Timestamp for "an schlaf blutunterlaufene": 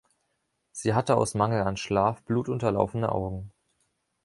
1.61-3.11